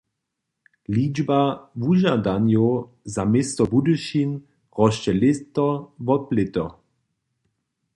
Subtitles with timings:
[0.95, 1.41] Ličba
[1.83, 2.73] wužadanjow
[3.15, 4.31] za město Budyšin
[4.77, 5.67] rosće lěto
[6.05, 6.65] wob lěto.